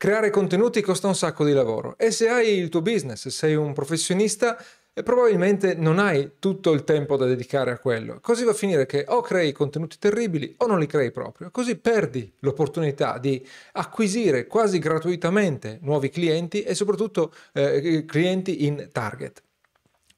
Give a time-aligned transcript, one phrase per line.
[0.00, 3.54] Creare contenuti costa un sacco di lavoro e se hai il tuo business, se sei
[3.54, 4.56] un professionista,
[4.94, 8.18] e probabilmente non hai tutto il tempo da dedicare a quello.
[8.22, 11.50] Così va a finire che o crei contenuti terribili o non li crei proprio.
[11.50, 19.42] Così perdi l'opportunità di acquisire quasi gratuitamente nuovi clienti e soprattutto eh, clienti in target.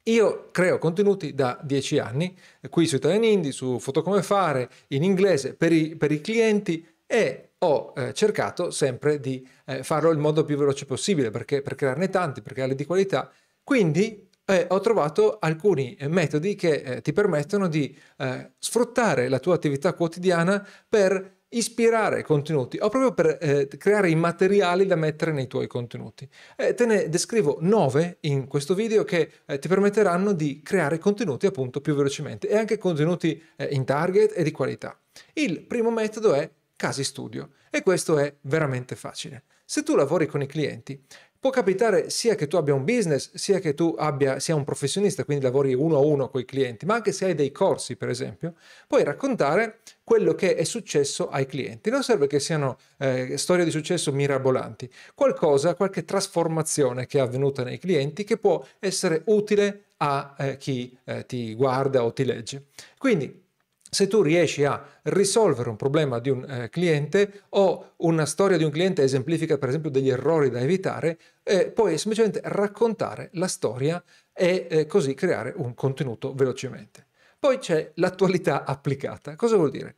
[0.03, 2.33] Io creo contenuti da dieci anni,
[2.69, 6.87] qui su Italian Indie, su Foto Come Fare, in inglese per i, per i clienti
[7.05, 11.75] e ho eh, cercato sempre di eh, farlo il modo più veloce possibile perché per
[11.75, 13.31] crearne tanti, per crearli di qualità.
[13.63, 19.39] Quindi eh, ho trovato alcuni eh, metodi che eh, ti permettono di eh, sfruttare la
[19.39, 25.31] tua attività quotidiana per ispirare contenuti o proprio per eh, creare i materiali da mettere
[25.31, 26.27] nei tuoi contenuti.
[26.57, 31.45] Eh, te ne descrivo nove in questo video che eh, ti permetteranno di creare contenuti
[31.45, 34.99] appunto più velocemente e anche contenuti in target e di qualità.
[35.33, 36.49] Il primo metodo è
[36.83, 39.43] casi studio e questo è veramente facile.
[39.63, 41.01] Se tu lavori con i clienti,
[41.39, 45.23] può capitare sia che tu abbia un business, sia che tu abbia, sia un professionista,
[45.23, 48.09] quindi lavori uno a uno con i clienti, ma anche se hai dei corsi, per
[48.09, 51.89] esempio, puoi raccontare quello che è successo ai clienti.
[51.89, 57.63] Non serve che siano eh, storie di successo mirabolanti, qualcosa, qualche trasformazione che è avvenuta
[57.63, 62.65] nei clienti che può essere utile a eh, chi eh, ti guarda o ti legge.
[62.97, 63.42] Quindi
[63.93, 68.63] se tu riesci a risolvere un problema di un eh, cliente o una storia di
[68.63, 74.03] un cliente esemplifica per esempio degli errori da evitare, eh, puoi semplicemente raccontare la storia
[74.33, 77.05] e eh, così creare un contenuto velocemente.
[77.37, 79.35] Poi c'è l'attualità applicata.
[79.35, 79.95] Cosa vuol dire?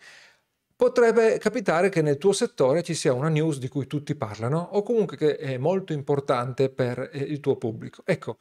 [0.76, 4.84] Potrebbe capitare che nel tuo settore ci sia una news di cui tutti parlano o
[4.84, 8.02] comunque che è molto importante per eh, il tuo pubblico.
[8.06, 8.40] Ecco,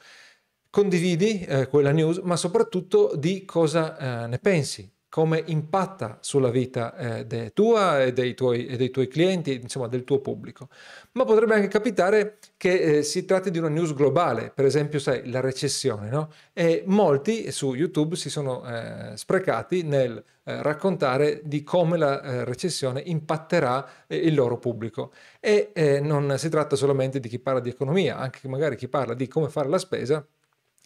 [0.69, 6.97] condividi eh, quella news, ma soprattutto di cosa eh, ne pensi come impatta sulla vita
[6.97, 10.69] eh, tua e dei, tuoi, e dei, tuoi, clienti, insomma del tuo pubblico.
[11.13, 15.31] Ma potrebbe anche capitare che eh, si tratti di una news globale, per esempio, sai,
[15.31, 16.33] la recessione, no?
[16.53, 22.45] E molti su YouTube si sono eh, sprecati nel eh, raccontare di come la eh,
[22.45, 25.13] recessione impatterà eh, il loro pubblico.
[25.39, 29.29] E non si tratta solamente di chi parla di economia, anche magari chi parla di
[29.29, 30.27] come fare la spesa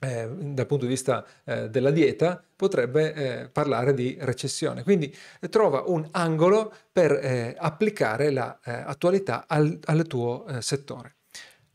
[0.00, 4.82] eh, dal punto di vista eh, della dieta potrebbe eh, parlare di recessione.
[4.82, 11.16] Quindi eh, trova un angolo per eh, applicare l'attualità la, eh, al, al, tuo settore.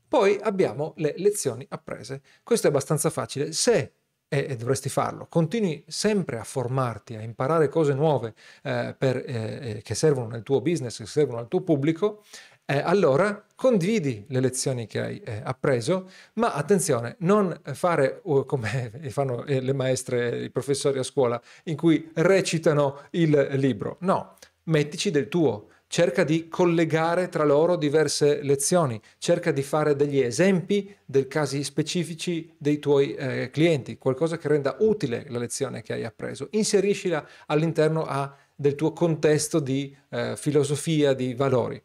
[0.08, 2.22] Poi abbiamo le lezioni apprese.
[2.44, 3.52] Questo è abbastanza facile.
[3.52, 3.94] Se
[4.34, 5.28] e, dovresti farlo.
[5.30, 10.60] Continui sempre a formarti, a imparare cose nuove eh, per, eh, che servono nel tuo
[10.60, 12.24] business, che servono al tuo pubblico
[12.66, 18.92] eh, allora condividi le lezioni che hai eh, appreso, ma attenzione, non fare uh, come
[19.10, 23.98] fanno eh, le maestre, i professori a scuola, in cui recitano il libro.
[24.02, 30.20] No, mettici del tuo, cerca di collegare tra loro diverse lezioni, cerca di fare degli
[30.20, 35.94] esempi dei casi specifici dei tuoi eh, clienti, qualcosa che renda utile la lezione che
[35.94, 36.48] hai appreso.
[36.52, 41.80] Inseriscila all'interno a, del tuo contesto di eh, filosofia, di valori.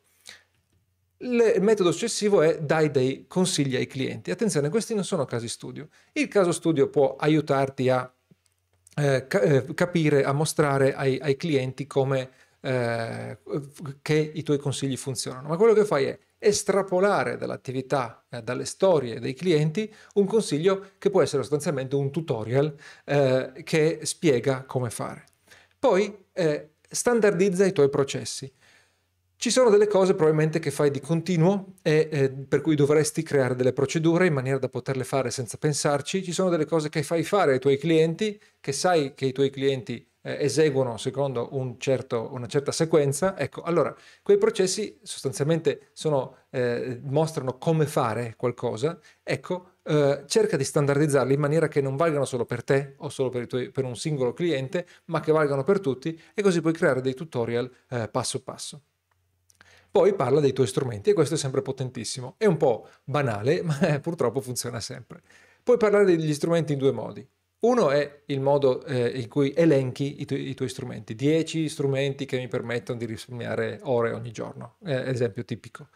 [1.20, 4.30] Il metodo successivo è dai dei consigli ai clienti.
[4.30, 5.88] Attenzione, questi non sono casi studio.
[6.12, 8.12] Il caso studio può aiutarti a
[8.94, 12.30] eh, eh, capire, a mostrare ai, ai clienti come
[12.60, 13.38] eh,
[14.00, 15.48] che i tuoi consigli funzionano.
[15.48, 21.10] Ma quello che fai è estrapolare dall'attività, eh, dalle storie dei clienti, un consiglio che
[21.10, 22.74] può essere sostanzialmente un tutorial
[23.04, 25.24] eh, che spiega come fare.
[25.78, 28.52] Poi eh, standardizza i tuoi processi.
[29.40, 33.54] Ci sono delle cose probabilmente che fai di continuo e eh, per cui dovresti creare
[33.54, 36.24] delle procedure in maniera da poterle fare senza pensarci.
[36.24, 39.50] Ci sono delle cose che fai fare ai tuoi clienti, che sai che i tuoi
[39.50, 43.38] clienti eh, eseguono secondo un certo, una certa sequenza.
[43.38, 43.94] Ecco, allora,
[44.24, 48.98] quei processi sostanzialmente sono, eh, mostrano come fare qualcosa.
[49.22, 53.28] Ecco, eh, cerca di standardizzarli in maniera che non valgano solo per te o solo
[53.28, 57.00] per, tuoi, per, un singolo cliente, ma che valgano per tutti e così puoi creare
[57.00, 58.82] dei tutorial eh, passo passo.
[59.98, 62.36] Poi parla dei tuoi strumenti e questo è sempre potentissimo.
[62.38, 65.22] È un po' banale, ma eh, purtroppo funziona sempre.
[65.64, 67.28] Puoi parlare degli strumenti in due modi.
[67.62, 72.26] Uno è il modo eh, in cui elenchi i, tu- i, tuoi strumenti, 10 strumenti
[72.26, 75.88] che mi permettono di risparmiare ore ogni giorno, è l'esempio tipico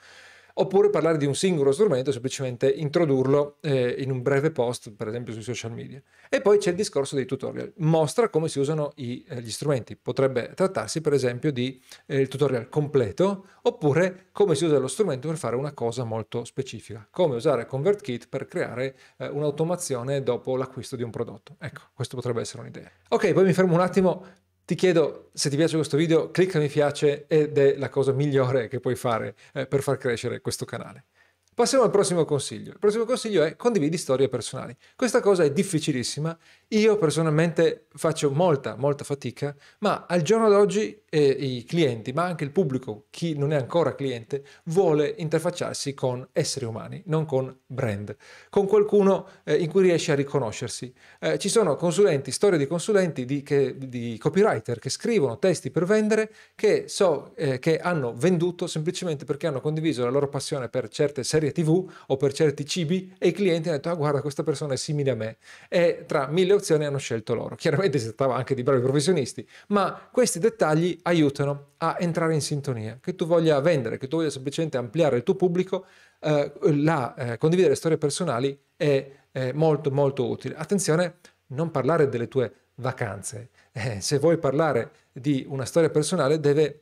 [0.55, 5.33] oppure parlare di un singolo strumento, semplicemente introdurlo eh, in un breve post, per esempio
[5.33, 6.03] sui social media.
[6.29, 9.97] E poi c'è il discorso dei tutorial, mostra come si usano i, eh, gli strumenti.
[9.97, 15.29] Potrebbe trattarsi per esempio di eh, il tutorial completo, oppure come si usa lo strumento
[15.29, 20.97] per fare una cosa molto specifica, come usare ConvertKit per creare eh, un'automazione dopo l'acquisto
[20.97, 21.57] di un prodotto.
[21.59, 22.91] Ecco, questo potrebbe essere un'idea.
[23.09, 24.25] Ok, poi mi fermo un attimo
[24.65, 28.69] Ti chiedo se ti piace questo video, clicca mi piace ed è la cosa migliore
[28.69, 31.07] che puoi fare eh, per far crescere questo canale.
[31.55, 32.71] Passiamo al prossimo consiglio.
[32.71, 34.75] Il prossimo consiglio è condividi storie personali.
[34.97, 36.35] Questa cosa è difficilissima.
[36.69, 42.45] Io personalmente faccio molta, molta fatica, ma al giorno d'oggi eh, i clienti, ma anche
[42.45, 48.17] il pubblico, chi non è ancora cliente, vuole interfacciarsi con esseri umani, non con brand,
[48.49, 50.91] con qualcuno eh, in cui riesce a riconoscersi.
[51.21, 55.85] Eh, ci sono consulenti, storie di consulenti, di, che, di, copywriter che scrivono testi per
[55.85, 60.89] vendere, che so eh, che hanno venduto semplicemente perché hanno condiviso la loro passione per
[60.89, 64.21] certe serie serie tv o per certi cibi e i clienti hanno detto ah guarda
[64.21, 65.37] questa persona è simile a me
[65.69, 67.57] e tra mille opzioni hanno scelto loro.
[67.57, 72.99] Chiaramente si trattava anche di bravi professionisti, ma questi dettagli aiutano a entrare in sintonia.
[73.01, 75.87] Che tu voglia vendere, che tu voglia semplicemente ampliare il tuo pubblico,
[76.21, 80.55] eh, la, eh, condividere storie personali è, è molto molto utile.
[80.55, 81.17] Attenzione,
[81.49, 83.51] non parlare delle tue vacanze.
[83.73, 86.81] Eh, se vuoi parlare di una storia personale deve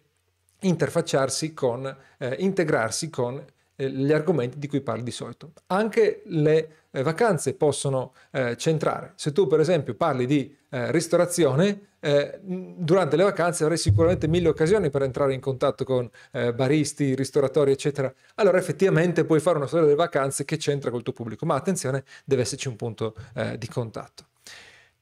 [0.61, 3.43] interfacciarsi con, eh, integrarsi con
[3.89, 5.53] gli argomenti di cui parli di solito.
[5.69, 9.13] Anche le eh, vacanze possono eh, centrare.
[9.15, 14.49] Se tu per esempio parli di eh, ristorazione, eh, durante le vacanze avrai sicuramente mille
[14.49, 18.13] occasioni per entrare in contatto con eh, baristi, ristoratori, eccetera.
[18.37, 22.05] Allora effettivamente puoi fare una storia delle vacanze che c'entra col tuo pubblico, ma attenzione,
[22.25, 23.15] deve esserci un punto
[23.59, 24.25] di contatto.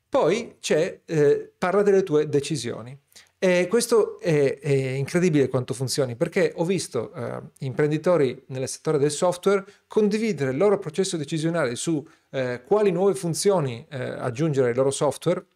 [0.08, 1.00] Poi c'è,
[1.56, 2.98] parla delle tue decisioni.
[3.40, 9.12] E questo è, è, incredibile quanto funzioni, perché ho visto eh, imprenditori nel settore del
[9.12, 14.90] software condividere il loro processo decisionale su eh, quali nuove funzioni eh, aggiungere ai loro
[14.90, 15.46] software,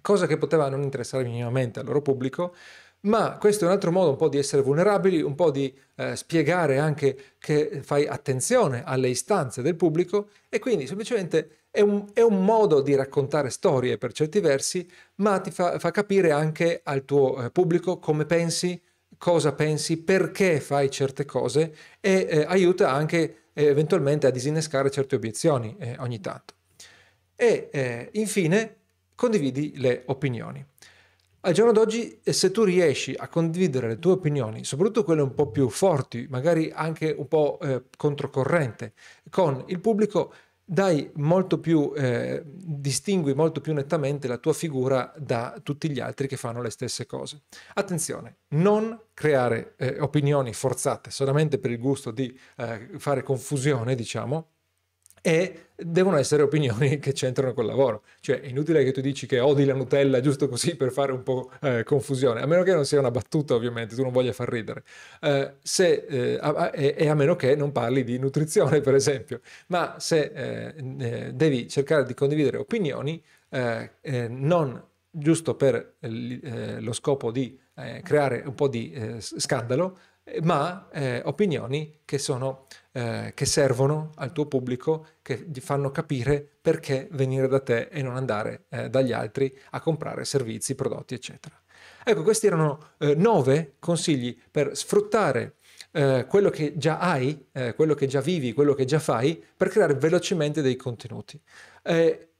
[0.00, 2.54] cosa che poteva non interessare minimamente al loro pubblico,
[3.00, 6.16] ma questo è un altro modo un po' di essere vulnerabili, un po' di eh,
[6.16, 12.20] spiegare anche che fai attenzione alle istanze del pubblico e quindi semplicemente è un, è
[12.20, 14.86] un, modo di raccontare storie per certi versi,
[15.16, 18.80] ma ti fa, fa capire anche al tuo eh, pubblico come pensi,
[19.16, 25.16] cosa pensi, perché fai certe cose e eh, aiuta anche eh, eventualmente a disinnescare certe
[25.16, 26.52] obiezioni eh, ogni tanto.
[27.34, 28.76] E eh, infine
[29.14, 30.62] condividi le opinioni.
[31.44, 35.32] Al giorno d'oggi, eh, se tu riesci a condividere le tue opinioni, soprattutto quelle un
[35.32, 37.58] po' più forti, magari anche un po'
[37.96, 38.92] controcorrente,
[39.30, 40.32] con il pubblico,
[40.72, 46.26] dai molto più, eh, distingui molto più nettamente la tua figura da tutti gli altri
[46.26, 47.42] che fanno le stesse cose.
[47.74, 54.51] Attenzione, non creare eh, opinioni forzate solamente per il gusto di eh, fare confusione, diciamo,
[55.22, 58.02] e devono essere opinioni che c'entrano col lavoro.
[58.20, 61.22] Cioè è inutile che tu dici che odi la Nutella giusto così per fare un
[61.22, 64.48] po' eh, confusione, a meno che non sia una battuta ovviamente, tu non voglia far
[64.48, 64.82] ridere.
[65.20, 69.96] Eh, se, eh, a, e a meno che non parli di nutrizione per esempio, ma
[69.98, 73.90] se eh, eh, devi cercare di condividere opinioni, eh,
[74.28, 74.82] non
[75.14, 77.58] giusto per lo scopo di
[78.02, 79.98] creare un po' di scandalo,
[80.42, 80.88] ma
[81.24, 87.48] opinioni che sono eh, che servono al tuo pubblico, che gli fanno capire perché venire
[87.48, 91.58] da te e non andare eh, dagli altri a comprare servizi, prodotti, eccetera.
[92.04, 95.56] Ecco, questi erano eh, nove consigli per sfruttare
[95.92, 99.68] eh, quello che già hai, eh, quello che già vivi, quello che già fai, per
[99.68, 101.40] creare velocemente dei contenuti.
[101.82, 102.31] Eh,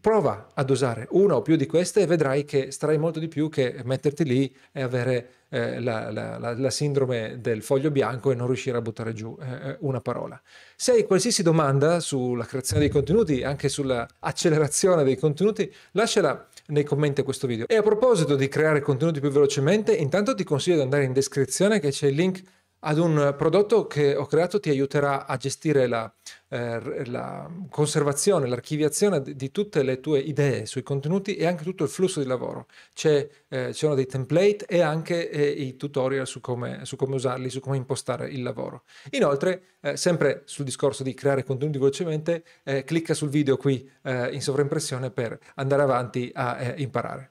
[0.00, 3.48] prova ad usare una o più di queste e vedrai che starai molto di più
[3.48, 8.34] che metterti lì e avere eh, la, la, la, la, sindrome del foglio bianco e
[8.34, 10.40] non riuscire a buttare giù eh, eh, una parola.
[10.74, 17.20] Se hai qualsiasi domanda sulla creazione dei contenuti, anche sull'accelerazione dei contenuti, lasciala nei commenti
[17.20, 17.66] a questo video.
[17.68, 21.78] E a proposito di creare contenuti più velocemente, intanto ti consiglio di andare in descrizione
[21.78, 22.42] che c'è il link
[22.86, 26.12] ad un prodotto che ho creato ti aiuterà a gestire la,
[26.48, 31.88] eh, la conservazione, l'archiviazione di tutte le tue idee sui contenuti e anche tutto il
[31.88, 32.66] flusso di lavoro.
[32.92, 37.14] C'è, eh, ci sono dei template e anche eh, i tutorial su come, su come,
[37.14, 38.82] usarli, su come impostare il lavoro.
[39.12, 44.32] Inoltre, eh, sempre sul discorso di creare contenuti velocemente, eh, clicca sul video qui eh,
[44.32, 47.30] in sovraimpressione per andare avanti a imparare.